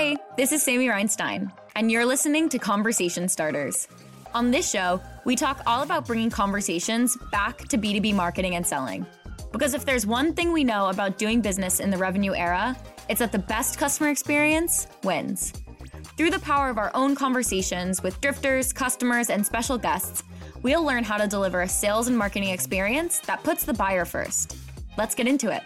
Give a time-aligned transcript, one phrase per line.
[0.00, 3.86] Hey, this is Sammy Reinstein, and you're listening to Conversation Starters.
[4.32, 9.04] On this show, we talk all about bringing conversations back to B2B marketing and selling.
[9.52, 12.74] Because if there's one thing we know about doing business in the revenue era,
[13.10, 15.52] it's that the best customer experience wins.
[16.16, 20.22] Through the power of our own conversations with drifters, customers, and special guests,
[20.62, 24.56] we'll learn how to deliver a sales and marketing experience that puts the buyer first.
[24.96, 25.62] Let's get into it.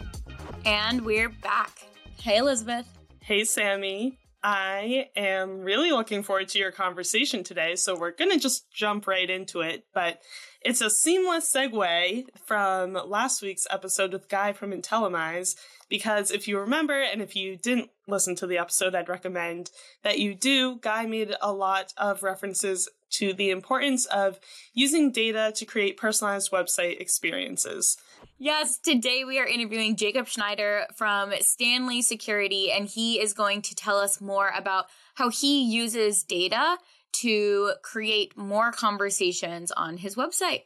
[0.66, 1.70] And we're back.
[2.18, 2.88] Hey, Elizabeth.
[3.20, 4.18] Hey, Sammy.
[4.46, 9.06] I am really looking forward to your conversation today, so we're going to just jump
[9.06, 9.86] right into it.
[9.94, 10.20] But
[10.60, 15.56] it's a seamless segue from last week's episode with Guy from Intellimize,
[15.88, 19.70] because if you remember, and if you didn't listen to the episode, I'd recommend
[20.02, 20.78] that you do.
[20.78, 22.86] Guy made a lot of references
[23.18, 24.38] to the importance of
[24.72, 27.96] using data to create personalized website experiences.
[28.38, 33.74] Yes, today we are interviewing Jacob Schneider from Stanley Security, and he is going to
[33.74, 36.78] tell us more about how he uses data
[37.20, 40.62] to create more conversations on his website.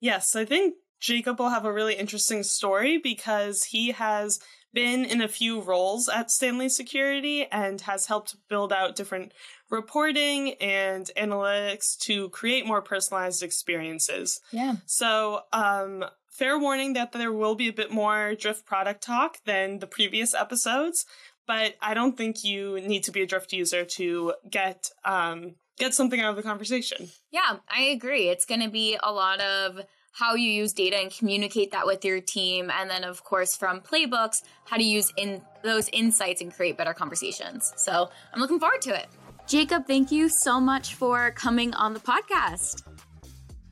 [0.00, 4.40] Yes, I think Jacob will have a really interesting story because he has
[4.72, 9.32] been in a few roles at Stanley Security and has helped build out different
[9.70, 14.40] reporting and analytics to create more personalized experiences.
[14.50, 14.76] Yeah.
[14.86, 19.78] So, um, fair warning that there will be a bit more Drift product talk than
[19.78, 21.06] the previous episodes,
[21.46, 25.94] but I don't think you need to be a Drift user to get um, get
[25.94, 27.08] something out of the conversation.
[27.30, 28.28] Yeah, I agree.
[28.28, 29.80] It's going to be a lot of
[30.12, 33.80] how you use data and communicate that with your team and then of course from
[33.80, 38.82] playbooks how to use in those insights and create better conversations so i'm looking forward
[38.82, 39.06] to it
[39.50, 42.82] jacob thank you so much for coming on the podcast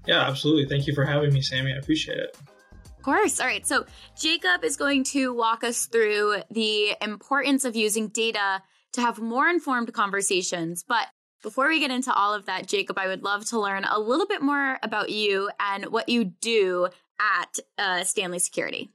[0.06, 2.36] yeah absolutely thank you for having me sammy i appreciate it
[2.98, 3.38] of course.
[3.38, 3.64] All right.
[3.64, 3.86] So,
[4.20, 8.60] Jacob is going to walk us through the importance of using data
[8.94, 10.84] to have more informed conversations.
[10.86, 11.06] But
[11.42, 14.26] before we get into all of that, Jacob, I would love to learn a little
[14.26, 16.88] bit more about you and what you do
[17.20, 18.90] at uh, Stanley Security.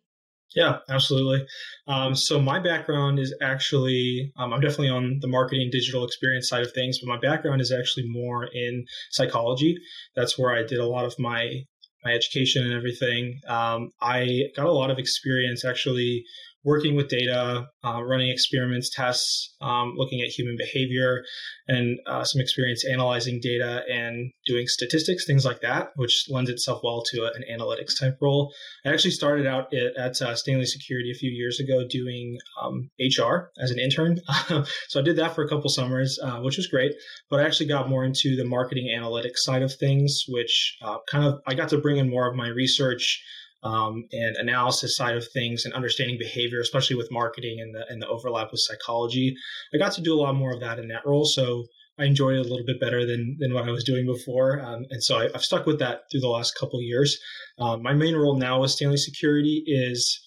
[0.55, 1.45] Yeah, absolutely.
[1.87, 6.61] Um, so my background is actually, um, I'm definitely on the marketing digital experience side
[6.61, 9.77] of things, but my background is actually more in psychology.
[10.15, 11.63] That's where I did a lot of my
[12.05, 13.39] my education and everything.
[13.47, 16.25] Um, I got a lot of experience actually
[16.63, 21.23] working with data, uh, running experiments, tests, um, looking at human behavior,
[21.67, 26.81] and uh, some experience analyzing data and doing statistics, things like that, which lends itself
[26.83, 28.53] well to a, an analytics type role.
[28.85, 32.89] I actually started out at, at uh, Stanley Security a few years ago doing um,
[32.99, 34.19] HR as an intern.
[34.87, 36.93] so I did that for a couple summers, uh, which was great.
[37.29, 41.25] But I actually got more into the marketing analytics side of things, which uh, kind
[41.25, 43.21] of I got to bring in more of my research
[43.63, 48.01] um, and analysis side of things and understanding behavior, especially with marketing and the and
[48.01, 49.35] the overlap with psychology.
[49.73, 51.65] I got to do a lot more of that in that role, so
[51.97, 54.85] I enjoyed it a little bit better than than what I was doing before, um,
[54.89, 57.17] and so I, have stuck with that through the last couple years.
[57.57, 60.19] Um, my main role now with Stanley Security is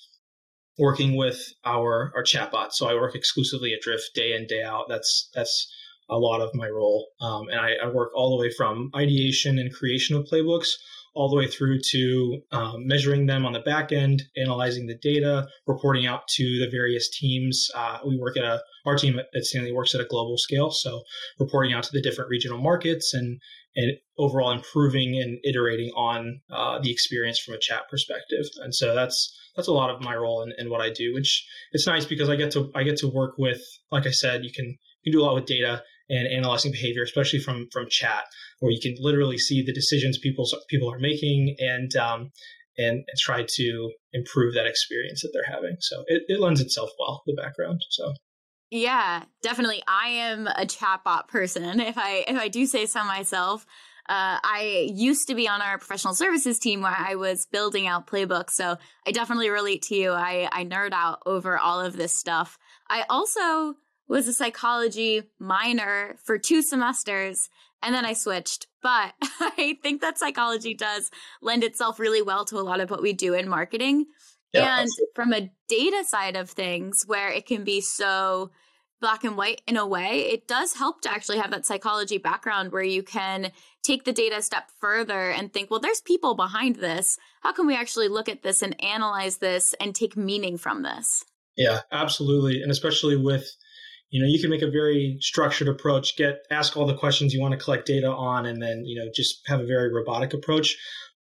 [0.78, 2.72] working with our our chatbot.
[2.72, 4.86] So I work exclusively at Drift day in day out.
[4.88, 5.72] That's that's
[6.08, 9.58] a lot of my role, um, and I, I work all the way from ideation
[9.58, 10.68] and creation of playbooks
[11.16, 15.48] all the way through to um, measuring them on the back end, analyzing the data,
[15.66, 17.70] reporting out to the various teams.
[17.74, 21.02] Uh, we work at a our team at Stanley works at a global scale, so
[21.40, 23.40] reporting out to the different regional markets and
[23.74, 28.44] and overall improving and iterating on uh, the experience from a chat perspective.
[28.62, 31.86] And so that's that's a lot of my role in what I do, which it's
[31.86, 33.60] nice because I get to I get to work with,
[33.90, 34.66] like I said, you can
[35.02, 38.24] you can do a lot with data and analyzing behavior, especially from from chat,
[38.60, 42.30] where you can literally see the decisions people people are making and um,
[42.78, 45.76] and, try to improve that experience that they're having.
[45.80, 47.80] So it, it lends itself well the background.
[47.90, 48.12] So
[48.70, 49.82] yeah, definitely.
[49.86, 51.80] I am a chatbot person.
[51.80, 53.66] If I if I do say so myself.
[54.08, 58.06] Uh, I used to be on our professional services team where I was building out
[58.06, 58.50] playbooks.
[58.50, 60.12] So I definitely relate to you.
[60.12, 62.56] I, I nerd out over all of this stuff.
[62.88, 63.74] I also
[64.08, 67.48] was a psychology minor for two semesters
[67.82, 68.66] and then I switched.
[68.82, 71.10] But I think that psychology does
[71.40, 74.06] lend itself really well to a lot of what we do in marketing.
[74.52, 78.50] Yeah, and from a data side of things, where it can be so
[79.00, 82.72] black and white in a way, it does help to actually have that psychology background
[82.72, 83.52] where you can
[83.82, 87.18] take the data a step further and think, well, there's people behind this.
[87.42, 91.24] How can we actually look at this and analyze this and take meaning from this?
[91.56, 92.62] Yeah, absolutely.
[92.62, 93.46] And especially with
[94.10, 97.40] you know you can make a very structured approach get ask all the questions you
[97.40, 100.76] want to collect data on and then you know just have a very robotic approach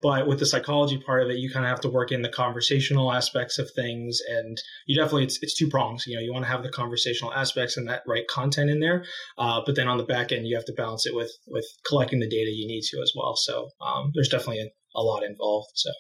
[0.05, 2.29] but with the psychology part of it, you kind of have to work in the
[2.29, 6.05] conversational aspects of things, and you definitely it's it's two prongs.
[6.07, 9.07] You know, you want to have the conversational aspects and that right content in there,
[9.39, 12.21] uh, but then on the back end, you have to balance it with with collecting
[12.21, 13.35] the data you need to as well.
[13.35, 15.71] So um, there's definitely a, a lot involved.
[15.73, 15.91] So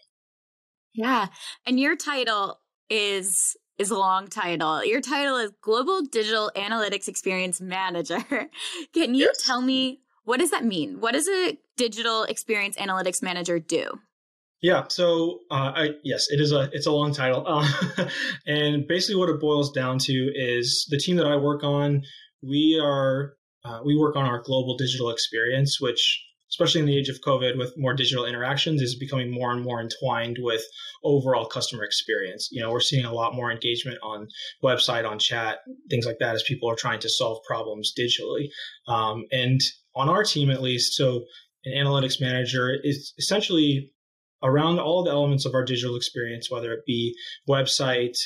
[0.92, 1.28] yeah,
[1.64, 2.60] and your title
[2.90, 4.85] is is a long title.
[4.85, 8.25] Your title is Global Digital Analytics Experience Manager.
[8.94, 9.43] Can you yes.
[9.43, 11.00] tell me what does that mean?
[11.00, 14.00] What does a digital experience analytics manager do?
[14.62, 17.69] Yeah, so uh, I, yes, it is a it's a long title, uh,
[18.47, 22.03] and basically what it boils down to is the team that I work on.
[22.43, 23.35] We are
[23.65, 27.58] uh, we work on our global digital experience, which especially in the age of COVID
[27.58, 30.62] with more digital interactions, is becoming more and more entwined with
[31.02, 32.48] overall customer experience.
[32.52, 34.28] You know, we're seeing a lot more engagement on
[34.62, 35.58] website, on chat,
[35.90, 38.50] things like that as people are trying to solve problems digitally.
[38.86, 39.60] Um, and
[39.96, 41.24] on our team, at least, so
[41.64, 43.90] an analytics manager is essentially
[44.44, 47.16] around all the elements of our digital experience, whether it be
[47.48, 48.16] website,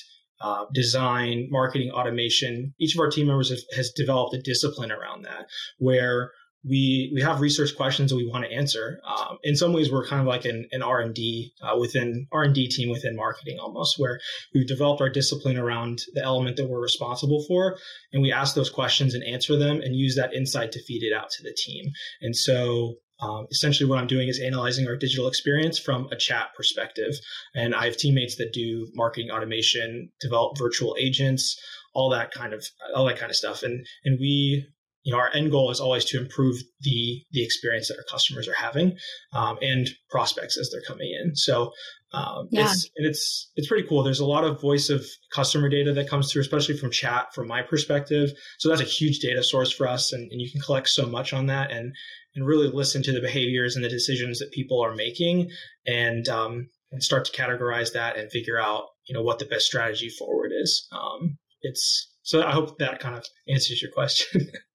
[0.43, 2.75] uh, design, marketing, automation.
[2.79, 5.47] Each of our team members have, has developed a discipline around that
[5.79, 6.33] where
[6.65, 9.01] we we have research questions that we want to answer.
[9.07, 12.27] Um, in some ways, we're kind of like an, an R and D uh, within
[12.33, 14.19] R and D team within marketing, almost where
[14.55, 17.79] we've developed our discipline around the element that we're responsible for,
[18.13, 21.13] and we ask those questions and answer them, and use that insight to feed it
[21.13, 21.87] out to the team.
[22.21, 22.95] And so.
[23.21, 27.15] Um, essentially, what I'm doing is analyzing our digital experience from a chat perspective.
[27.53, 31.61] And I have teammates that do marketing automation, develop virtual agents,
[31.95, 32.65] all that kind of
[32.95, 33.65] all that kind of stuff.
[33.65, 34.69] And and we
[35.09, 38.47] you know, our end goal is always to improve the the experience that our customers
[38.47, 38.95] are having
[39.33, 41.35] um, and prospects as they're coming in.
[41.35, 41.73] So
[42.13, 42.65] um, yeah.
[42.65, 44.03] it's and it's it's pretty cool.
[44.03, 47.49] There's a lot of voice of customer data that comes through, especially from chat, from
[47.49, 48.29] my perspective.
[48.59, 51.33] So that's a huge data source for us, and, and you can collect so much
[51.33, 51.95] on that and
[52.35, 55.49] and really listen to the behaviors and the decisions that people are making,
[55.87, 59.65] and um, and start to categorize that and figure out you know what the best
[59.65, 60.87] strategy forward is.
[60.93, 64.51] Um, it's so I hope that kind of answers your question.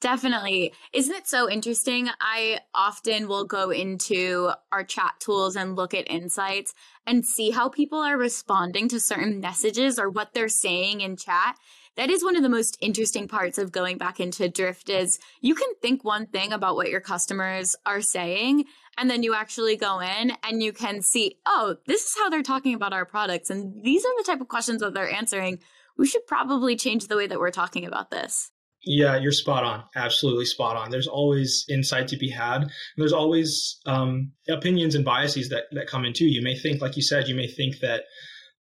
[0.00, 0.74] Definitely.
[0.92, 2.10] Isn't it so interesting?
[2.20, 6.74] I often will go into our chat tools and look at insights
[7.06, 11.56] and see how people are responding to certain messages or what they're saying in chat.
[11.96, 15.54] That is one of the most interesting parts of going back into Drift is you
[15.54, 18.66] can think one thing about what your customers are saying
[18.98, 22.42] and then you actually go in and you can see, oh, this is how they're
[22.42, 25.58] talking about our products and these are the type of questions that they're answering.
[25.96, 28.52] We should probably change the way that we're talking about this.
[28.88, 29.82] Yeah, you're spot on.
[29.96, 30.90] Absolutely spot on.
[30.90, 32.70] There's always insight to be had.
[32.96, 36.24] There's always um, opinions and biases that, that come into.
[36.24, 38.04] You may think, like you said, you may think that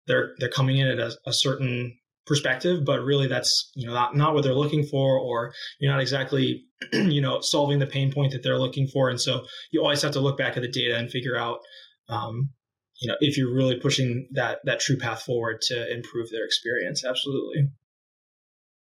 [0.08, 4.16] they're they're coming in at a, a certain perspective, but really that's you know not,
[4.16, 8.32] not what they're looking for, or you're not exactly you know solving the pain point
[8.32, 9.10] that they're looking for.
[9.10, 11.60] And so you always have to look back at the data and figure out
[12.10, 12.50] um,
[13.00, 17.06] you know if you're really pushing that that true path forward to improve their experience.
[17.06, 17.70] Absolutely.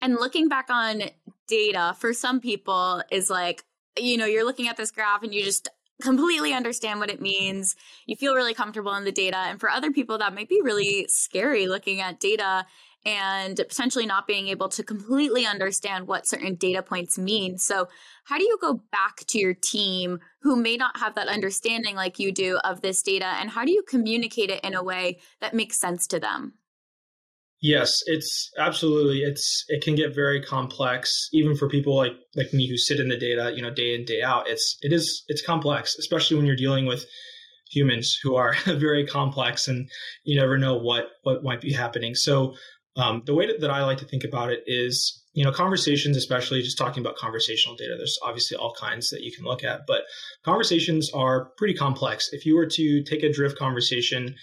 [0.03, 1.05] And looking back on
[1.47, 3.65] data for some people is like,
[3.97, 5.69] you know, you're looking at this graph and you just
[6.03, 7.77] completely understand what it means.
[8.07, 9.37] You feel really comfortable in the data.
[9.37, 12.67] And for other people, that might be really scary looking at data
[13.05, 17.59] and potentially not being able to completely understand what certain data points mean.
[17.59, 17.89] So,
[18.25, 22.19] how do you go back to your team who may not have that understanding like
[22.19, 23.27] you do of this data?
[23.27, 26.55] And how do you communicate it in a way that makes sense to them?
[27.63, 29.21] Yes, it's absolutely.
[29.21, 33.09] It's it can get very complex, even for people like like me who sit in
[33.09, 34.49] the data, you know, day in day out.
[34.49, 37.05] It's it is it's complex, especially when you're dealing with
[37.71, 39.89] humans who are very complex, and
[40.25, 42.17] you never know what what might be happening.
[42.17, 42.55] So
[42.97, 46.17] um, the way that, that I like to think about it is, you know, conversations,
[46.17, 47.95] especially just talking about conversational data.
[47.97, 50.03] There's obviously all kinds that you can look at, but
[50.45, 52.29] conversations are pretty complex.
[52.33, 54.35] If you were to take a drift conversation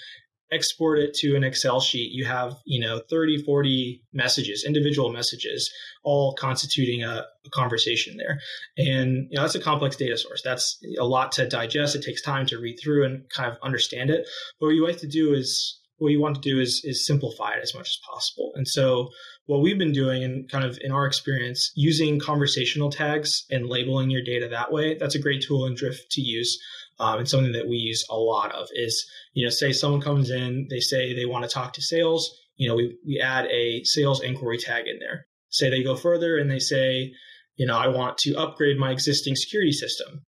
[0.52, 5.72] export it to an Excel sheet, you have, you know, 30, 40 messages, individual messages,
[6.04, 8.40] all constituting a, a, conversation there.
[8.78, 10.42] And, you know, that's a complex data source.
[10.44, 11.96] That's a lot to digest.
[11.96, 14.28] It takes time to read through and kind of understand it.
[14.60, 17.54] But what you like to do is, what you want to do is, is simplify
[17.54, 18.52] it as much as possible.
[18.56, 19.10] And so
[19.48, 24.10] what we've been doing and kind of in our experience, using conversational tags and labeling
[24.10, 26.58] your data that way, that's a great tool in Drift to use
[27.00, 30.30] um, and something that we use a lot of is, you know, say someone comes
[30.30, 33.84] in, they say they want to talk to sales, you know, we, we add a
[33.86, 35.26] sales inquiry tag in there.
[35.50, 37.14] Say they go further and they say,
[37.56, 40.26] you know, I want to upgrade my existing security system,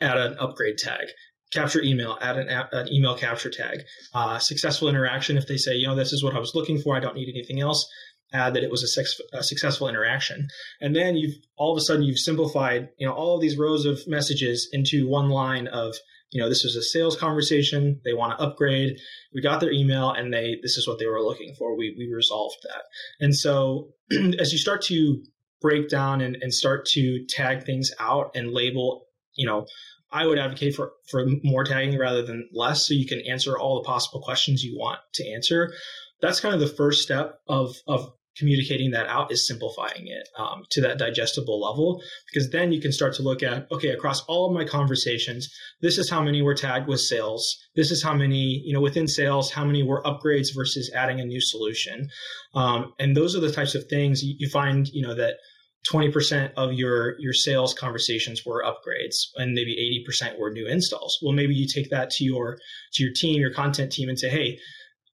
[0.00, 1.06] add an upgrade tag.
[1.52, 3.84] Capture email, add an, an email capture tag.
[4.12, 6.96] Uh, successful interaction, if they say, you know, this is what I was looking for,
[6.96, 7.88] I don't need anything else,
[8.32, 10.48] add that it was a, sex, a, successful interaction.
[10.80, 13.84] And then you've all of a sudden you've simplified, you know, all of these rows
[13.84, 15.94] of messages into one line of
[16.34, 18.00] you know, this was a sales conversation.
[18.04, 18.98] They want to upgrade.
[19.32, 21.76] We got their email and they, this is what they were looking for.
[21.76, 22.82] We, we resolved that.
[23.20, 23.90] And so
[24.40, 25.22] as you start to
[25.60, 29.66] break down and, and start to tag things out and label, you know,
[30.10, 33.80] I would advocate for, for more tagging rather than less so you can answer all
[33.80, 35.72] the possible questions you want to answer.
[36.20, 40.64] That's kind of the first step of, of communicating that out is simplifying it um,
[40.70, 42.02] to that digestible level.
[42.32, 45.48] Because then you can start to look at okay across all of my conversations
[45.80, 47.56] this is how many were tagged with sales.
[47.76, 51.24] This is how many you know within sales how many were upgrades versus adding a
[51.24, 52.08] new solution.
[52.54, 55.34] Um, and those are the types of things you, you find you know that
[55.92, 61.18] 20% of your your sales conversations were upgrades and maybe 80% were new installs.
[61.22, 62.58] Well maybe you take that to your
[62.94, 64.58] to your team your content team and say hey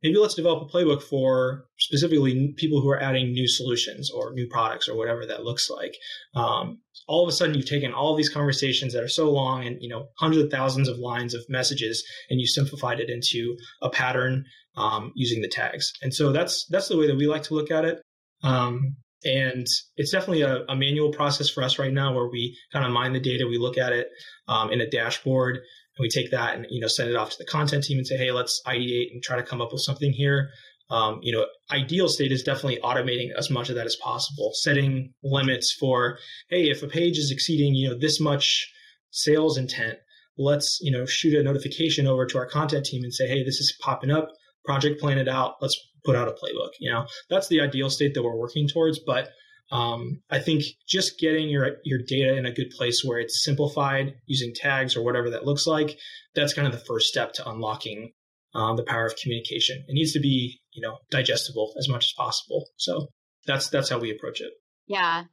[0.04, 4.46] maybe let's develop a playbook for specifically people who are adding new solutions or new
[4.46, 5.96] products or whatever that looks like.
[6.36, 9.78] Um, all of a sudden, you've taken all these conversations that are so long and
[9.80, 13.90] you know hundreds of thousands of lines of messages, and you simplified it into a
[13.90, 14.44] pattern
[14.76, 15.92] um, using the tags.
[16.02, 18.02] And so that's that's the way that we like to look at it.
[18.42, 22.84] Um, and it's definitely a, a, manual process for us right now where we kind
[22.84, 24.08] of mine the data, we look at it
[24.48, 25.60] um, in a dashboard,
[25.96, 28.06] and we take that and you know send it off to the content team and
[28.06, 30.50] say hey let's ideate and try to come up with something here.
[30.90, 35.14] Um, you know ideal state is definitely automating as much of that as possible setting
[35.22, 36.18] limits for
[36.50, 38.70] hey if a page is exceeding you know this much
[39.10, 39.96] sales intent
[40.36, 43.60] let's you know shoot a notification over to our content team and say hey this
[43.60, 44.28] is popping up.
[44.66, 45.54] Project plan it out.
[45.60, 47.06] Let's put out a playbook you know?
[47.30, 49.30] That's the ideal state that we're working towards but
[49.70, 54.14] um, I think just getting your your data in a good place where it's simplified
[54.26, 55.98] using tags or whatever that looks like,
[56.34, 58.12] that's kind of the first step to unlocking
[58.54, 59.84] um, the power of communication.
[59.88, 62.66] It needs to be you know digestible as much as possible.
[62.76, 63.08] So
[63.46, 64.52] that's that's how we approach it.
[64.86, 65.24] Yeah,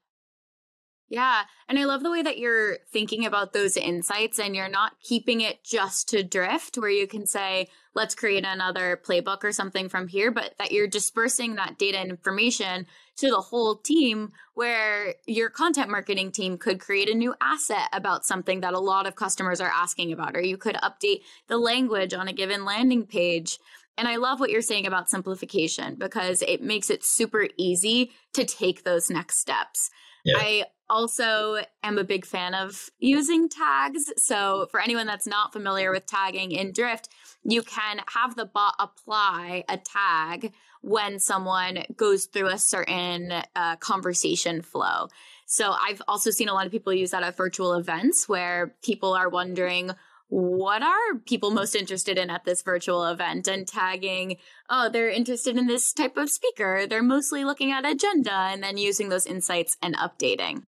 [1.11, 1.41] yeah.
[1.67, 5.41] And I love the way that you're thinking about those insights and you're not keeping
[5.41, 10.07] it just to drift where you can say, let's create another playbook or something from
[10.07, 12.87] here, but that you're dispersing that data and information
[13.17, 18.23] to the whole team where your content marketing team could create a new asset about
[18.25, 22.13] something that a lot of customers are asking about, or you could update the language
[22.13, 23.59] on a given landing page.
[23.97, 28.45] And I love what you're saying about simplification because it makes it super easy to
[28.45, 29.89] take those next steps.
[30.23, 30.37] Yeah.
[30.37, 34.11] I also am a big fan of using tags.
[34.17, 37.09] So, for anyone that's not familiar with tagging in Drift,
[37.43, 43.77] you can have the bot apply a tag when someone goes through a certain uh,
[43.77, 45.07] conversation flow.
[45.47, 49.13] So, I've also seen a lot of people use that at virtual events where people
[49.13, 49.91] are wondering,
[50.27, 54.37] what are people most interested in at this virtual event and tagging
[54.69, 58.77] oh they're interested in this type of speaker they're mostly looking at agenda and then
[58.77, 60.63] using those insights and updating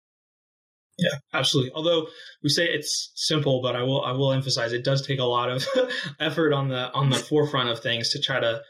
[0.99, 2.07] yeah absolutely although
[2.43, 5.51] we say it's simple but i will i will emphasize it does take a lot
[5.51, 5.67] of
[6.21, 8.61] effort on the on the forefront of things to try to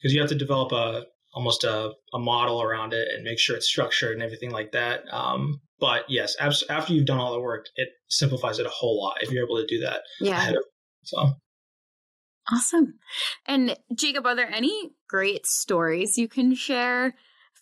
[0.00, 1.04] because you have to develop a
[1.34, 5.02] almost a, a model around it and make sure it's structured and everything like that
[5.12, 9.22] um, but yes, after you've done all the work, it simplifies it a whole lot
[9.22, 10.02] if you're able to do that.
[10.20, 10.50] Yeah.
[10.50, 10.56] Of,
[11.04, 11.32] so
[12.52, 12.94] awesome.
[13.46, 17.14] And Jacob, are there any great stories you can share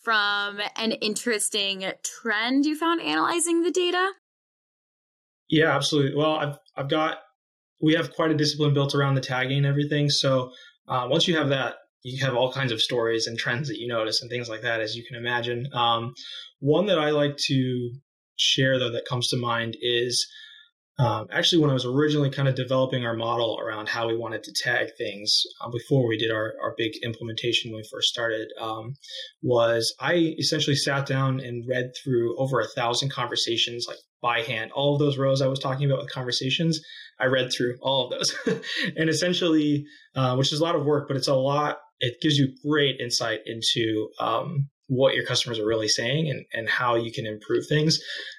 [0.06, 4.12] from an interesting trend you found analyzing the data?
[5.50, 6.16] Yeah, absolutely.
[6.16, 7.18] Well, I've I've got
[7.82, 10.08] we have quite a discipline built around the tagging and everything.
[10.08, 10.52] So
[10.86, 13.88] uh, once you have that, you have all kinds of stories and trends that you
[13.88, 15.66] notice and things like that, as you can imagine.
[15.72, 16.14] Um,
[16.60, 17.90] one that I like to
[18.36, 20.25] share though that comes to mind is
[20.98, 24.42] um, actually when I was originally kind of developing our model around how we wanted
[24.44, 28.48] to tag things uh, before we did our, our big implementation when we first started
[28.58, 28.94] um,
[29.42, 34.72] was I essentially sat down and read through over a thousand conversations like by hand.
[34.72, 36.80] All of those rows I was talking about with conversations
[37.20, 38.60] I read through all of those.
[38.96, 39.84] And essentially
[40.14, 43.00] uh, which is a lot of work but it's a lot it gives you great
[43.00, 47.64] insight into um, what your customers are really saying and, and how you can improve
[47.69, 47.99] things.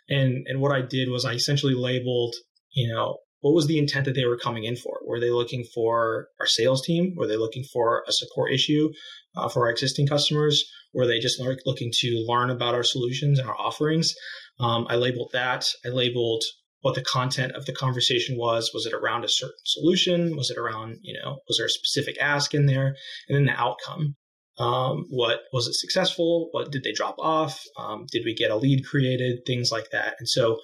[0.09, 2.35] And and what I did was I essentially labeled,
[2.71, 4.99] you know, what was the intent that they were coming in for?
[5.05, 7.13] Were they looking for our sales team?
[7.15, 8.89] Were they looking for a support issue
[9.35, 10.63] uh, for our existing customers?
[10.93, 14.13] Were they just looking to learn about our solutions and our offerings?
[14.59, 15.65] Um, I labeled that.
[15.85, 16.43] I labeled
[16.81, 18.71] what the content of the conversation was.
[18.73, 20.35] Was it around a certain solution?
[20.35, 22.95] Was it around, you know, was there a specific ask in there?
[23.27, 24.15] And then the outcome.
[24.57, 26.49] Um, what was it successful?
[26.51, 27.61] What did they drop off?
[27.77, 29.45] Um, did we get a lead created?
[29.45, 30.15] Things like that.
[30.19, 30.57] And so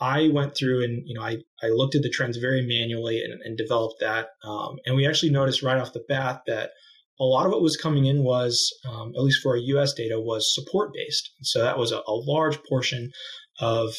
[0.00, 3.40] I went through and you know I, I looked at the trends very manually and,
[3.42, 4.28] and developed that.
[4.44, 6.70] Um, and we actually noticed right off the bat that
[7.20, 9.92] a lot of what was coming in was, um, at least for our U.S.
[9.92, 11.32] data, was support based.
[11.42, 13.10] So that was a, a large portion
[13.58, 13.92] of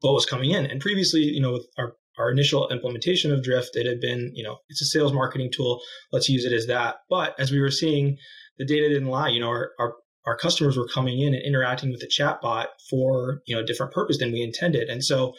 [0.00, 0.66] what was coming in.
[0.66, 4.42] And previously, you know, with our our initial implementation of Drift, it had been, you
[4.42, 5.80] know, it's a sales marketing tool.
[6.12, 6.96] Let's use it as that.
[7.10, 8.16] But as we were seeing,
[8.58, 9.28] the data didn't lie.
[9.28, 9.94] You know, our, our,
[10.26, 13.92] our customers were coming in and interacting with the chatbot for, you know, a different
[13.92, 14.88] purpose than we intended.
[14.88, 15.34] And so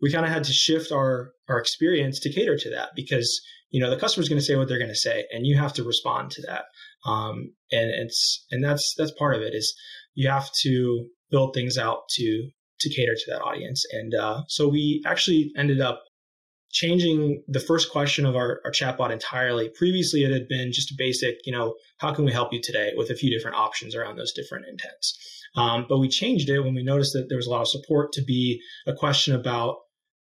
[0.00, 3.80] we kind of had to shift our, our experience to cater to that because, you
[3.80, 5.84] know, the customer's going to say what they're going to say and you have to
[5.84, 6.64] respond to that.
[7.08, 9.74] Um, and it's, and that's, that's part of it is
[10.14, 12.48] you have to build things out to,
[12.80, 13.84] to cater to that audience.
[13.92, 16.02] And, uh, so we actually ended up
[16.72, 19.68] changing the first question of our, our chatbot entirely.
[19.68, 22.92] Previously, it had been just a basic, you know, how can we help you today
[22.96, 25.18] with a few different options around those different intents.
[25.54, 28.12] Um, but we changed it when we noticed that there was a lot of support
[28.12, 29.76] to be a question about,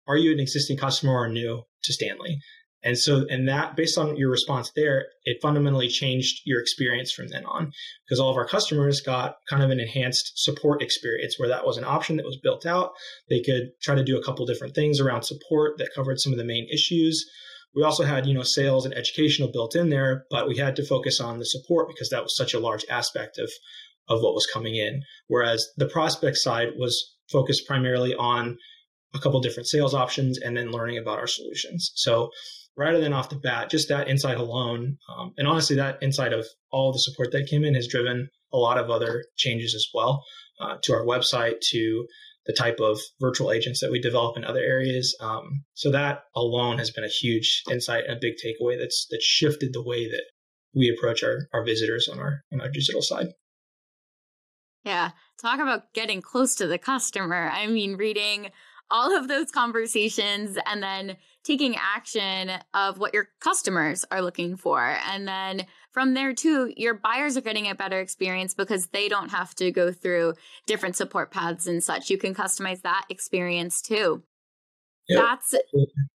[0.07, 2.39] are you an existing customer or new to Stanley?
[2.81, 7.27] And so, and that based on your response there, it fundamentally changed your experience from
[7.27, 7.71] then on
[8.05, 11.77] because all of our customers got kind of an enhanced support experience where that was
[11.77, 12.91] an option that was built out.
[13.29, 16.37] They could try to do a couple different things around support that covered some of
[16.37, 17.25] the main issues.
[17.75, 20.85] We also had, you know, sales and educational built in there, but we had to
[20.85, 23.51] focus on the support because that was such a large aspect of,
[24.07, 25.03] of what was coming in.
[25.27, 28.57] Whereas the prospect side was focused primarily on
[29.13, 31.91] a couple different sales options and then learning about our solutions.
[31.95, 32.29] So
[32.79, 36.47] rather than off the bat, just that insight alone, um, and honestly, that insight of
[36.71, 40.23] all the support that came in has driven a lot of other changes as well
[40.61, 42.07] uh, to our website, to
[42.45, 45.15] the type of virtual agents that we develop in other areas.
[45.19, 49.21] Um, so that alone has been a huge insight and a big takeaway that's that
[49.21, 50.23] shifted the way that
[50.73, 53.27] we approach our, our visitors on our on our digital side.
[54.85, 57.51] Yeah, talk about getting close to the customer.
[57.53, 58.51] I mean, reading
[58.91, 64.97] all of those conversations and then taking action of what your customers are looking for.
[65.09, 69.29] And then from there too, your buyers are getting a better experience because they don't
[69.29, 70.33] have to go through
[70.67, 72.09] different support paths and such.
[72.09, 74.23] You can customize that experience too.
[75.07, 75.23] Yep.
[75.23, 75.55] That's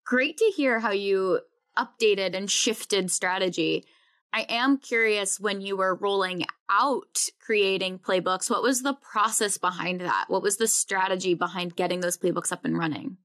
[0.06, 1.40] great to hear how you
[1.76, 3.84] updated and shifted strategy.
[4.34, 10.00] I am curious when you were rolling out creating playbooks, what was the process behind
[10.00, 10.24] that?
[10.26, 13.16] What was the strategy behind getting those playbooks up and running?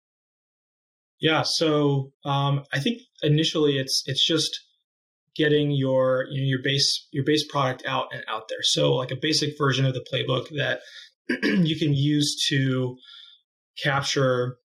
[1.19, 4.51] Yeah, so um, I think initially it's it's just
[5.35, 8.61] getting your you know, your base your base product out and out there.
[8.61, 10.81] So like a basic version of the playbook that
[11.43, 12.97] you can use to
[13.81, 14.58] capture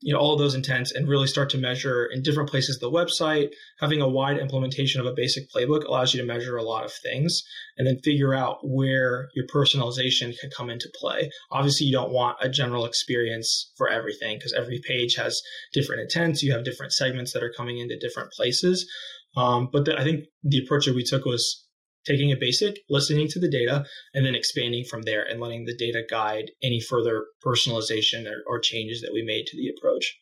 [0.00, 2.90] you know all of those intents and really start to measure in different places the
[2.90, 3.50] website.
[3.80, 6.92] Having a wide implementation of a basic playbook allows you to measure a lot of
[6.92, 7.42] things
[7.76, 11.30] and then figure out where your personalization can come into play.
[11.50, 15.40] Obviously you don't want a general experience for everything because every page has
[15.72, 16.42] different intents.
[16.42, 18.90] You have different segments that are coming into different places.
[19.36, 21.64] Um, but the, i think the approach that we took was
[22.06, 23.84] taking a basic, listening to the data,
[24.14, 28.58] and then expanding from there and letting the data guide any further personalization or, or
[28.58, 30.18] changes that we made to the approach.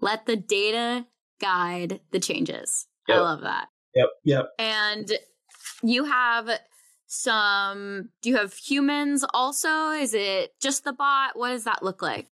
[0.00, 1.06] Let the data
[1.40, 2.86] guide the changes.
[3.08, 3.18] Yep.
[3.18, 3.68] I love that.
[3.94, 4.08] Yep.
[4.24, 4.46] Yep.
[4.58, 5.12] And
[5.82, 6.50] you have
[7.06, 9.90] some, do you have humans also?
[9.90, 11.36] Is it just the bot?
[11.36, 12.28] What does that look like?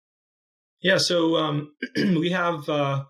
[0.80, 0.98] Yeah.
[0.98, 3.04] So um, we have, uh,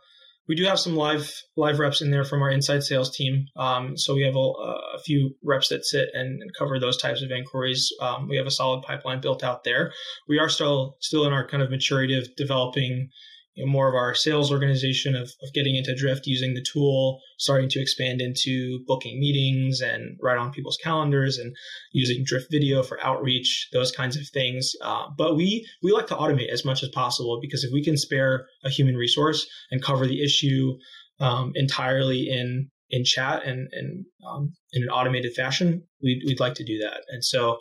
[0.49, 3.47] we do have some live live reps in there from our inside sales team.
[3.57, 7.23] Um, so we have a, a, few reps that sit and, and, cover those types
[7.23, 7.93] of inquiries.
[8.01, 9.93] Um, we have a solid pipeline built out there.
[10.27, 13.11] We are still still in our kind of maturity of developing
[13.59, 17.21] you know, more of our sales organization of, of getting into Drift, using the tool,
[17.39, 21.55] starting to expand into booking meetings and write on people's calendars and
[21.93, 24.73] using Drift video for outreach, those kinds of things.
[24.81, 27.97] Uh, but we we like to automate as much as possible because if we can
[27.97, 30.77] spare a human resource and cover the issue
[31.19, 36.55] um, entirely in in chat and, and um, in an automated fashion, we'd, we'd like
[36.55, 37.03] to do that.
[37.09, 37.59] And so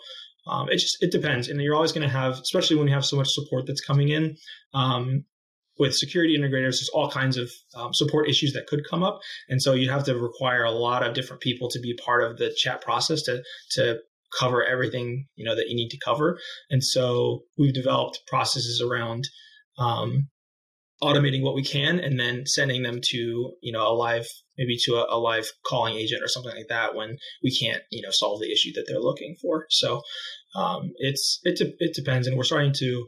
[0.47, 3.03] um, it just it depends, and you're always going to have, especially when you have
[3.03, 4.37] so much support that's coming in.
[4.75, 5.25] Um,
[5.79, 9.61] with security integrators, there's all kinds of um, support issues that could come up, and
[9.61, 12.53] so you have to require a lot of different people to be part of the
[12.55, 13.99] chat process to to
[14.37, 16.39] cover everything you know that you need to cover.
[16.69, 19.27] And so we've developed processes around
[19.77, 20.29] um,
[21.01, 24.95] automating what we can, and then sending them to you know a live maybe to
[24.95, 28.39] a, a live calling agent or something like that when we can't you know solve
[28.39, 29.65] the issue that they're looking for.
[29.69, 30.01] So
[30.55, 33.07] um, it's it de- it depends, and we're starting to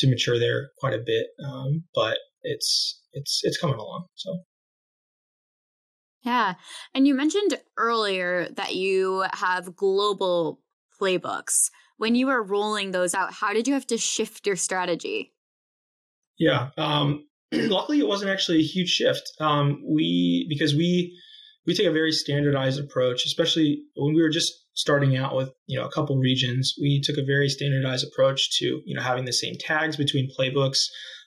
[0.00, 1.28] to mature there quite a bit.
[1.46, 4.06] Um, but it's it's it's coming along.
[4.14, 4.40] So.
[6.22, 6.54] Yeah.
[6.94, 10.60] And you mentioned earlier that you have global
[11.00, 11.70] playbooks.
[11.96, 15.32] When you were rolling those out, how did you have to shift your strategy?
[16.38, 16.70] Yeah.
[16.76, 19.32] Um, luckily, it wasn't actually a huge shift.
[19.40, 21.18] Um, we, because we,
[21.66, 25.78] we take a very standardized approach, especially when we were just starting out with you
[25.78, 29.32] know a couple regions we took a very standardized approach to you know having the
[29.32, 30.80] same tags between playbooks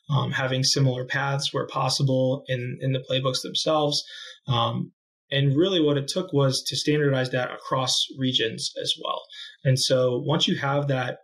[0.10, 4.04] um, having similar paths where possible in, in the playbooks themselves.
[4.48, 4.92] Um,
[5.32, 9.24] and really, what it took was to standardize that across regions as well.
[9.64, 11.20] And so, once you have that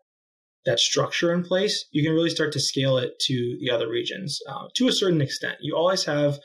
[0.65, 4.39] that structure in place, you can really start to scale it to the other regions
[4.49, 5.57] uh, to a certain extent.
[5.61, 6.39] You always have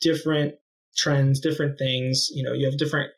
[0.00, 0.54] different
[0.96, 2.28] trends, different things.
[2.32, 3.12] You know, you have different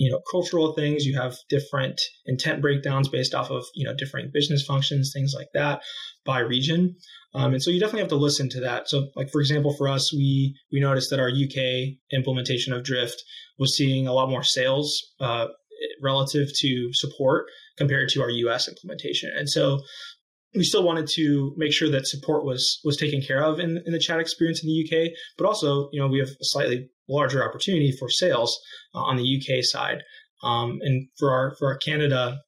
[0.00, 1.04] you know cultural things.
[1.04, 5.48] You have different intent breakdowns based off of you know different business functions things like
[5.54, 5.82] that
[6.24, 6.96] by region.
[7.34, 8.88] Um, and so you definitely have to listen to that.
[8.88, 13.22] So like for example for us we we noticed that our uk implementation of drift
[13.58, 15.48] was seeing a lot more sales uh,
[16.02, 19.30] relative to support compared to our us implementation.
[19.36, 19.80] And so
[20.54, 23.92] we still wanted to make sure that support was was taken care of in, in
[23.92, 27.46] the chat experience in the UK, but also, you know, we have a slightly larger
[27.46, 28.58] opportunity for sales
[28.94, 30.02] uh, on the UK side.
[30.42, 32.38] Um, and for our for our Canada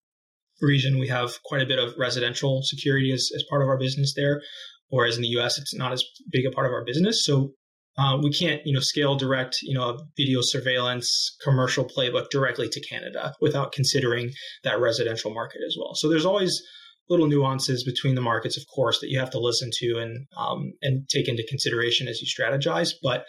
[0.61, 4.15] region, we have quite a bit of residential security as, as part of our business
[4.17, 4.41] there,
[4.89, 7.25] whereas in the US, it's not as big a part of our business.
[7.25, 7.53] So
[7.99, 12.81] uh, we can't, you know, scale direct, you know, video surveillance commercial playbook directly to
[12.81, 14.31] Canada without considering
[14.65, 15.95] that residential market as well.
[15.95, 16.63] So there's always
[17.11, 20.73] little nuances between the markets, of course, that you have to listen to and um,
[20.81, 22.93] and take into consideration as you strategize.
[23.03, 23.27] But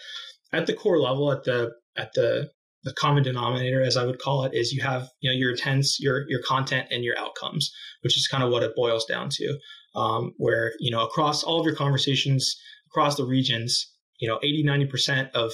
[0.54, 2.50] at the core level, at the at the
[2.84, 5.98] the common denominator, as I would call it, is you have you know your intents,
[6.00, 9.58] your your content, and your outcomes, which is kind of what it boils down to.
[9.96, 12.56] Um, where you know across all of your conversations
[12.88, 15.52] across the regions, you know 80 90 percent of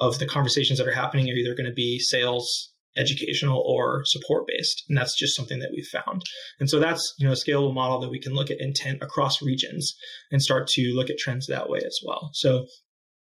[0.00, 4.46] of the conversations that are happening are either going to be sales educational or support
[4.46, 6.22] based and that's just something that we've found
[6.60, 9.42] and so that's you know a scalable model that we can look at intent across
[9.42, 9.96] regions
[10.30, 12.66] and start to look at trends that way as well so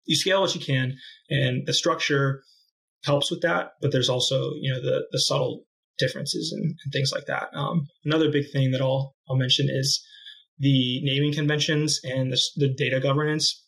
[0.04, 0.96] you scale what you can
[1.30, 2.42] and the structure
[3.04, 5.64] helps with that but there's also you know the the subtle
[5.98, 10.04] differences and, and things like that um, another big thing that i'll i'll mention is
[10.58, 13.64] the naming conventions and the, the data governance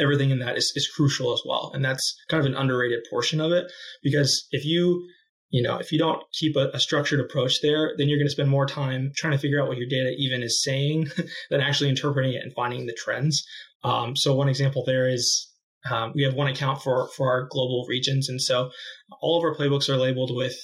[0.00, 3.40] everything in that is, is crucial as well and that's kind of an underrated portion
[3.40, 3.70] of it
[4.02, 5.06] because if you
[5.52, 8.32] you know, if you don't keep a, a structured approach there, then you're going to
[8.32, 11.08] spend more time trying to figure out what your data even is saying
[11.50, 13.44] than actually interpreting it and finding the trends.
[13.84, 15.51] Um, so one example there is
[15.90, 18.70] um, we have one account for for our global regions, and so
[19.20, 20.56] all of our playbooks are labeled with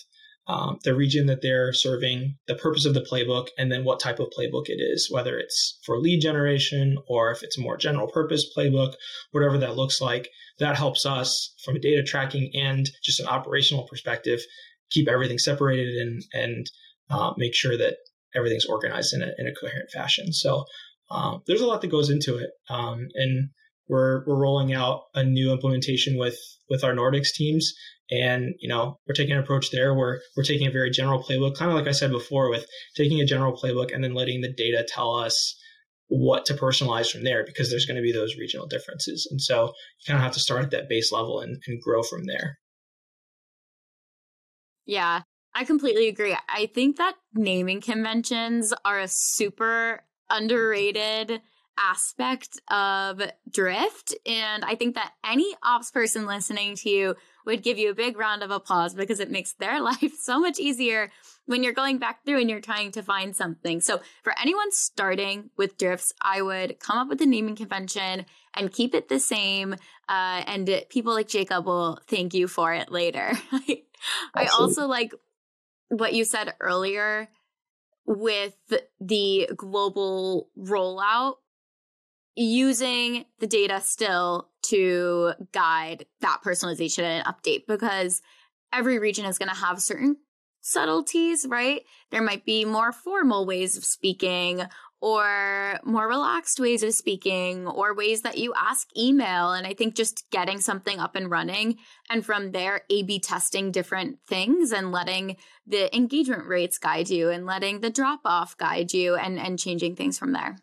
[0.46, 4.18] um, the region that they're serving, the purpose of the playbook, and then what type
[4.18, 8.08] of playbook it is, whether it's for lead generation or if it's a more general
[8.08, 8.94] purpose playbook,
[9.32, 10.30] whatever that looks like.
[10.58, 14.40] That helps us from a data tracking and just an operational perspective
[14.90, 16.70] keep everything separated and and
[17.10, 17.96] uh, make sure that
[18.34, 20.32] everything's organized in a, in a coherent fashion.
[20.32, 20.64] So
[21.10, 23.50] um, there's a lot that goes into it, um, and
[23.88, 26.38] we're we're rolling out a new implementation with
[26.70, 27.72] with our Nordics teams,
[28.10, 31.56] and you know we're taking an approach there where we're taking a very general playbook,
[31.56, 34.52] kind of like I said before, with taking a general playbook and then letting the
[34.52, 35.56] data tell us
[36.08, 39.66] what to personalize from there because there's going to be those regional differences, and so
[39.66, 42.58] you kind of have to start at that base level and, and grow from there.
[44.86, 45.22] Yeah,
[45.54, 46.36] I completely agree.
[46.48, 51.42] I think that naming conventions are a super underrated
[51.78, 54.14] aspect of drift.
[54.26, 57.14] And I think that any ops person listening to you
[57.46, 60.58] would give you a big round of applause because it makes their life so much
[60.58, 61.10] easier
[61.46, 63.80] when you're going back through and you're trying to find something.
[63.80, 68.72] So, for anyone starting with drifts, I would come up with a naming convention and
[68.72, 69.74] keep it the same.
[70.08, 73.32] Uh, and people like Jacob will thank you for it later.
[74.34, 75.14] I also like
[75.88, 77.28] what you said earlier
[78.06, 78.56] with
[79.00, 81.34] the global rollout
[82.44, 88.22] using the data still to guide that personalization and update because
[88.72, 90.16] every region is going to have certain
[90.60, 91.82] subtleties, right?
[92.10, 94.62] There might be more formal ways of speaking
[95.00, 99.52] or more relaxed ways of speaking or ways that you ask email.
[99.52, 101.78] And I think just getting something up and running
[102.10, 107.30] and from there, A B testing different things and letting the engagement rates guide you
[107.30, 110.58] and letting the drop off guide you and, and changing things from there.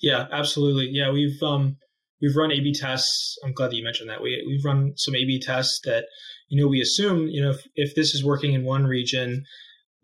[0.00, 0.88] Yeah, absolutely.
[0.90, 1.76] Yeah, we've um
[2.20, 3.38] we've run A B tests.
[3.44, 4.22] I'm glad that you mentioned that.
[4.22, 6.04] We we've run some A B tests that,
[6.48, 9.44] you know, we assume, you know, if, if this is working in one region,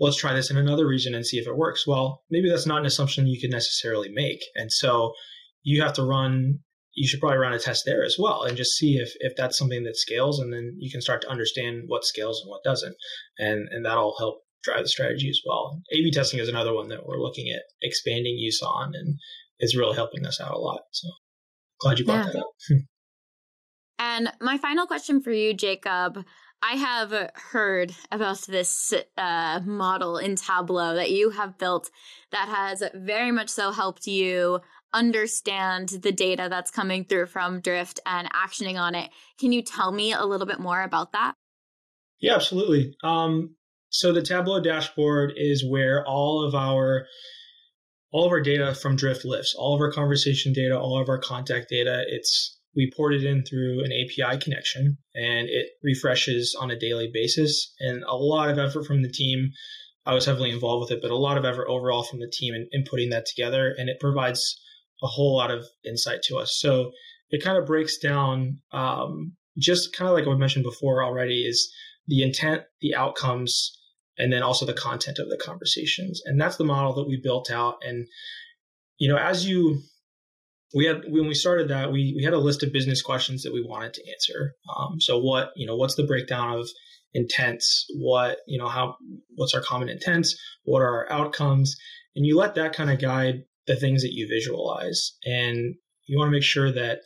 [0.01, 1.87] let's try this in another region and see if it works.
[1.87, 4.41] Well, maybe that's not an assumption you can necessarily make.
[4.55, 5.13] And so
[5.63, 6.59] you have to run,
[6.95, 9.57] you should probably run a test there as well and just see if, if that's
[9.57, 10.41] something that scales.
[10.41, 12.97] And then you can start to understand what scales and what doesn't.
[13.39, 15.81] And, and that'll help drive the strategy as well.
[15.93, 19.19] A B testing is another one that we're looking at expanding use on and
[19.63, 20.81] is really helping us out a lot.
[20.91, 21.09] So
[21.81, 22.33] glad you brought yeah.
[22.33, 22.51] that up.
[23.99, 26.25] and my final question for you, Jacob.
[26.65, 31.91] I have heard about this uh, model in Tableau that you have built
[32.31, 34.61] that has very much so helped you
[34.93, 39.11] understand the data that's coming through from Drift and actioning on it.
[39.41, 41.35] Can you tell me a little bit more about that?
[42.21, 42.95] Yeah, absolutely.
[43.03, 43.57] Um,
[43.89, 47.07] so the Tableau dashboard is where all of our
[48.13, 51.19] all of our data from Drift lifts, all of our conversation data, all of our
[51.19, 52.05] contact data.
[52.09, 57.11] It's we port it in through an API connection and it refreshes on a daily
[57.13, 57.75] basis.
[57.81, 59.51] And a lot of effort from the team.
[60.05, 62.55] I was heavily involved with it, but a lot of effort overall from the team
[62.55, 63.73] in, in putting that together.
[63.77, 64.43] And it provides
[65.03, 66.57] a whole lot of insight to us.
[66.59, 66.91] So
[67.31, 71.73] it kind of breaks down um, just kind of like I mentioned before already is
[72.09, 73.73] the intent, the outcomes,
[74.23, 76.23] and then also the content of the conversations.
[76.25, 77.79] And that's the model that we built out.
[77.83, 78.07] And,
[78.99, 79.81] you know, as you,
[80.77, 83.53] we had, when we started that, we, we had a list of business questions that
[83.53, 84.53] we wanted to answer.
[84.77, 86.69] Um, so what, you know, what's the breakdown of
[87.13, 87.85] intents?
[87.99, 88.95] What, you know, how,
[89.35, 90.39] what's our common intents?
[90.63, 91.77] What are our outcomes?
[92.15, 95.17] And you let that kind of guide the things that you visualize.
[95.25, 95.75] And
[96.07, 97.01] you want to make sure that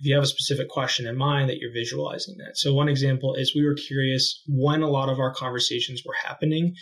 [0.00, 2.56] if you have a specific question in mind that you're visualizing that.
[2.56, 6.74] So one example is we were curious when a lot of our conversations were happening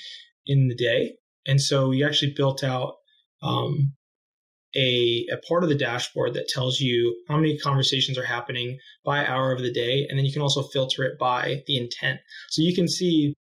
[0.47, 1.15] in the day.
[1.47, 2.95] And so we actually built out
[3.43, 3.95] um,
[4.77, 9.27] a, a part of the dashboard that tells you how many conversations are happening by
[9.27, 10.07] hour of the day.
[10.09, 12.21] And then you can also filter it by the intent.
[12.51, 13.35] So you can see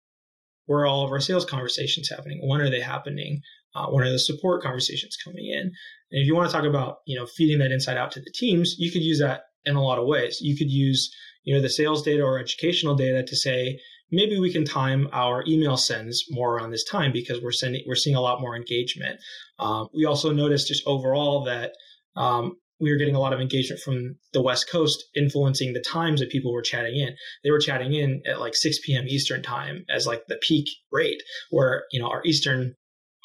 [0.66, 2.40] where all of our sales conversations happening.
[2.46, 3.42] When are they happening?
[3.74, 5.60] uh, one of the support conversations coming in.
[5.60, 8.30] And if you want to talk about, you know, feeding that insight out to the
[8.32, 10.38] teams, you could use that in a lot of ways.
[10.40, 13.78] You could use, you know, the sales data or educational data to say,
[14.10, 17.94] maybe we can time our email sends more around this time because we're sending, we're
[17.94, 19.18] seeing a lot more engagement.
[19.58, 21.72] Um, we also noticed just overall that
[22.16, 26.20] um, we were getting a lot of engagement from the West Coast, influencing the times
[26.20, 27.14] that people were chatting in.
[27.42, 29.06] They were chatting in at like 6 p.m.
[29.08, 32.74] Eastern time as like the peak rate, where you know our Eastern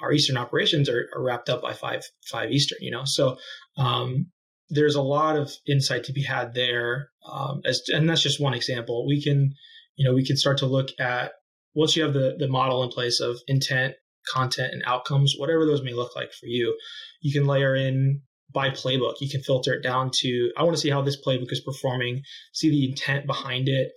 [0.02, 2.78] our Eastern operations are, are wrapped up by five five Eastern.
[2.82, 3.38] You know, so
[3.78, 4.28] um,
[4.70, 7.10] there's a lot of insight to be had there.
[7.30, 9.06] Um, as and that's just one example.
[9.08, 9.54] We can,
[9.96, 11.32] you know, we can start to look at
[11.74, 13.96] once you have the the model in place of intent,
[14.32, 16.78] content, and outcomes, whatever those may look like for you.
[17.22, 18.22] You can layer in
[18.54, 19.16] by playbook.
[19.22, 22.22] You can filter it down to I want to see how this playbook is performing,
[22.54, 23.92] see the intent behind it,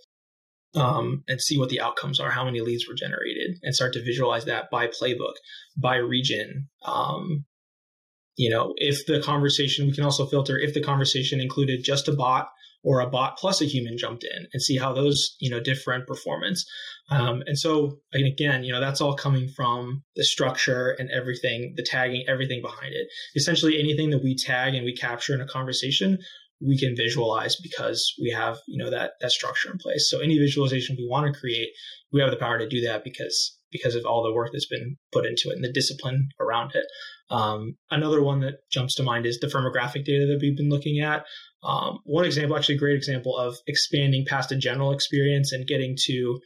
[0.75, 4.03] um, and see what the outcomes are, how many leads were generated, and start to
[4.03, 5.33] visualize that by playbook,
[5.77, 6.69] by region.
[6.83, 7.45] Um,
[8.35, 12.13] you know, if the conversation, we can also filter if the conversation included just a
[12.13, 12.49] bot
[12.83, 16.05] or a bot plus a human jumped in and see how those, you know, different
[16.05, 16.65] performance.
[17.09, 21.73] Um, and so, and again, you know, that's all coming from the structure and everything,
[21.77, 23.07] the tagging, everything behind it.
[23.35, 26.17] Essentially, anything that we tag and we capture in a conversation,
[26.65, 30.37] we can visualize because we have you know that that structure in place so any
[30.37, 31.69] visualization we want to create
[32.11, 34.95] we have the power to do that because because of all the work that's been
[35.11, 36.85] put into it and the discipline around it.
[37.29, 41.01] Um, another one that jumps to mind is the firmographic data that we've been looking
[41.01, 41.25] at.
[41.63, 45.97] Um, one example actually a great example of expanding past a general experience and getting
[46.05, 46.39] to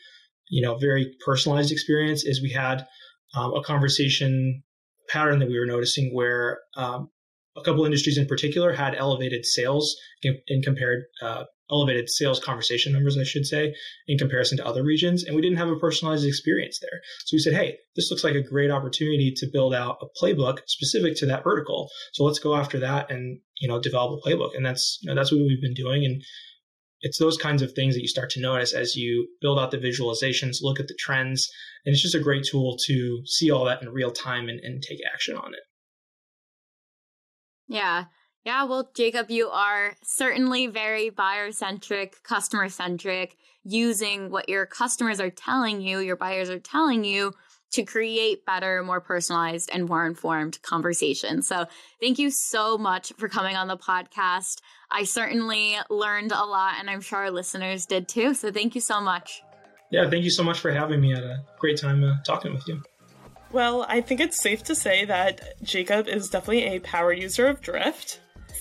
[0.50, 2.88] you know very personalized experience is we had
[3.36, 4.64] um, a conversation
[5.10, 7.10] pattern that we were noticing where um,
[7.58, 13.18] a couple industries in particular had elevated sales in, compared uh, elevated sales conversation numbers,
[13.18, 13.76] I should say,
[14.08, 17.02] in comparison to other regions, and we didn't have a personalized experience there.
[17.26, 20.60] So we said, hey, this looks like a great opportunity to build out a playbook
[20.68, 21.90] specific to that vertical.
[22.14, 25.16] So let's go after that and you know develop a playbook, and that's you know
[25.16, 26.22] that's what we've been doing and.
[27.02, 29.78] It's those kinds of things that you start to notice as you build out the
[29.78, 31.48] visualizations, look at the trends,
[31.86, 34.82] and it's just a great tool to see all that in real time and, and
[34.82, 35.60] take action on it.
[37.68, 38.06] Yeah.
[38.46, 45.20] Yeah, well, Jacob, you are certainly very buyer centric, customer centric, using what your customers
[45.20, 47.34] are telling you, your buyers are telling you
[47.74, 51.48] to create better, more personalized, and more informed conversations.
[51.48, 51.66] So,
[52.02, 54.62] thank you so much for coming on the podcast.
[54.90, 58.34] I certainly learned a lot, and I'm sure our listeners did too.
[58.34, 59.42] So, thank you so much.
[59.92, 61.14] Yeah, thank you so much for having me.
[61.14, 62.82] I had a great time uh, talking with you.
[63.52, 67.62] Well, I think it's safe to say that Jacob is definitely a power user of
[67.62, 68.20] Drift.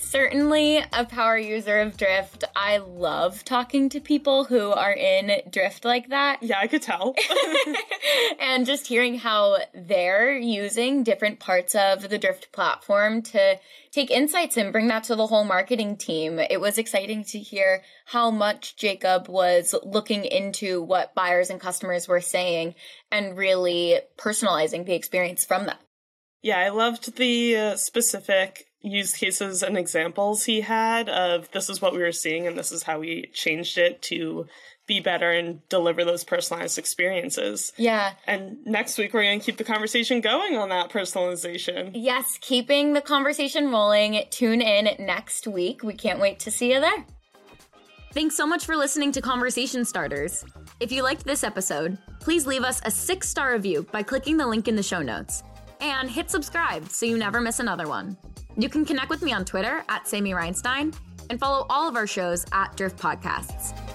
[0.09, 2.45] Certainly a power user of Drift.
[2.55, 6.41] I love talking to people who are in Drift like that.
[6.41, 7.13] Yeah, I could tell.
[8.39, 13.59] and just hearing how they're using different parts of the Drift platform to
[13.91, 16.39] take insights and bring that to the whole marketing team.
[16.39, 22.07] It was exciting to hear how much Jacob was looking into what buyers and customers
[22.07, 22.75] were saying
[23.11, 25.81] and really personalizing the experience from that.
[26.41, 31.81] Yeah, I loved the uh, specific use cases and examples he had of this is
[31.81, 34.47] what we were seeing and this is how we changed it to
[34.87, 37.73] be better and deliver those personalized experiences.
[37.75, 38.13] Yeah.
[38.25, 41.91] And next week, we're going to keep the conversation going on that personalization.
[41.93, 44.23] Yes, keeping the conversation rolling.
[44.31, 45.83] Tune in next week.
[45.83, 47.05] We can't wait to see you there.
[48.13, 50.43] Thanks so much for listening to Conversation Starters.
[50.79, 54.47] If you liked this episode, please leave us a six star review by clicking the
[54.47, 55.43] link in the show notes.
[55.81, 58.17] And hit subscribe so you never miss another one.
[58.59, 60.95] You can connect with me on Twitter at Sammy Reinstein
[61.29, 63.86] and follow all of our shows at Drift Podcasts.